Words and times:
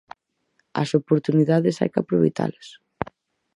as 0.81 0.89
oportunidades 0.99 1.75
hai 1.77 1.89
que 1.93 2.01
aproveitalas. 2.01 2.67